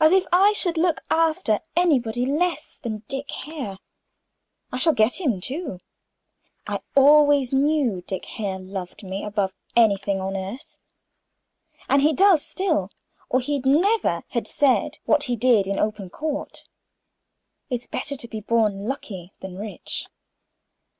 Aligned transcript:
As 0.00 0.12
if 0.12 0.26
I 0.32 0.52
should 0.52 0.76
look 0.76 1.00
after 1.10 1.58
anybody 1.74 2.24
less 2.24 2.76
than 2.80 3.02
Dick 3.08 3.28
Hare! 3.32 3.78
I 4.70 4.78
shall 4.78 4.92
get 4.92 5.20
him, 5.20 5.40
too. 5.40 5.80
I 6.68 6.82
always 6.94 7.52
knew 7.52 8.00
Dick 8.02 8.24
Hare 8.26 8.60
loved 8.60 9.02
me 9.02 9.24
above 9.24 9.52
everything 9.74 10.20
on 10.20 10.36
earth; 10.36 10.78
and 11.88 12.00
he 12.00 12.12
does 12.12 12.46
still, 12.46 12.92
or 13.28 13.40
he'd 13.40 13.66
never 13.66 14.22
had 14.28 14.46
said 14.46 14.98
what 15.04 15.24
he 15.24 15.34
did 15.34 15.66
in 15.66 15.80
open 15.80 16.10
court. 16.10 16.62
'It's 17.68 17.88
better 17.88 18.14
to 18.18 18.28
be 18.28 18.40
born 18.40 18.86
lucky 18.86 19.32
than 19.40 19.58
rich. 19.58 20.06